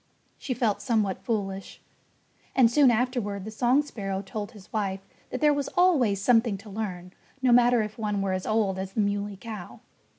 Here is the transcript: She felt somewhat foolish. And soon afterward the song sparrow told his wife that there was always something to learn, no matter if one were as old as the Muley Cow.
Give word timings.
She 0.39 0.55
felt 0.55 0.81
somewhat 0.81 1.19
foolish. 1.21 1.79
And 2.55 2.71
soon 2.71 2.89
afterward 2.89 3.45
the 3.45 3.51
song 3.51 3.83
sparrow 3.83 4.23
told 4.23 4.53
his 4.53 4.73
wife 4.73 5.05
that 5.29 5.41
there 5.41 5.53
was 5.53 5.69
always 5.77 6.19
something 6.19 6.57
to 6.57 6.71
learn, 6.71 7.13
no 7.43 7.51
matter 7.51 7.83
if 7.83 7.99
one 7.99 8.19
were 8.23 8.33
as 8.33 8.47
old 8.47 8.79
as 8.79 8.93
the 8.93 9.01
Muley 9.01 9.37
Cow. 9.37 9.79